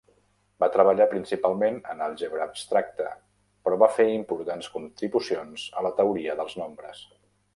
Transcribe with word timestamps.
Va 0.61 0.67
treballar 0.75 1.05
principalment 1.09 1.75
en 1.93 1.99
àlgebra 2.05 2.47
abstracta, 2.53 3.11
però 3.67 3.79
va 3.85 3.91
fer 3.99 4.07
importants 4.15 4.69
contribucions 4.77 5.69
a 5.79 5.85
la 5.89 5.95
teoria 6.01 6.41
dels 6.41 6.57
nombres. 6.65 7.07